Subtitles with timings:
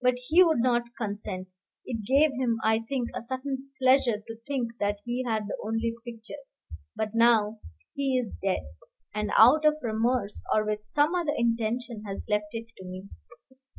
[0.00, 1.48] But he would not consent.
[1.84, 5.94] It gave him, I think, a certain pleasure to think that he had the only
[6.02, 6.40] picture.
[6.96, 7.60] But now
[7.92, 8.62] he is dead,
[9.14, 13.10] and out of remorse, or with some other intention, has left it to me."